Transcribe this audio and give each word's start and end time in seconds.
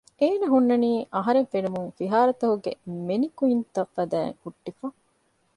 އޭނަ 0.19 0.45
ހުންނަނީ 0.53 0.91
އަހަރެން 1.15 1.49
ފެނުމުން 1.51 1.91
ފިހާރަތަކުގެ 1.97 2.71
މެނިކުއިންތައް 3.07 3.91
ފަދައިން 3.95 4.37
ހުއްޓިފަ 4.43 4.85